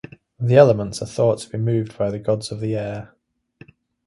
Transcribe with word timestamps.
The 0.39 0.55
elements 0.55 1.03
are 1.03 1.05
thought 1.05 1.37
to 1.41 1.49
be 1.51 1.59
moved 1.59 1.95
by 1.95 2.09
the 2.09 2.17
gods 2.17 2.51
of 2.51 2.59
the 2.59 2.75
air. 2.75 3.13